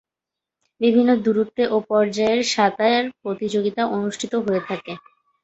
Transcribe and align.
বিভিন্ন 0.81 1.09
দূরত্বে 1.25 1.63
ও 1.67 1.87
পর্যায়ের 1.89 2.41
সাঁতার 2.53 3.01
প্রতিযোগিতা 3.21 3.81
অনুষ্ঠিত 3.95 4.33
হয়ে 4.45 4.61
থাকে। 4.69 4.93